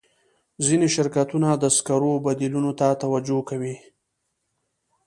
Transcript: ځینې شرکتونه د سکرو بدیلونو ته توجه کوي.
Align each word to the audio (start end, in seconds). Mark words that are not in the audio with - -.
ځینې 0.65 0.87
شرکتونه 0.95 1.49
د 1.53 1.65
سکرو 1.77 2.11
بدیلونو 2.25 2.71
ته 2.79 2.87
توجه 3.03 3.39
کوي. 3.49 3.75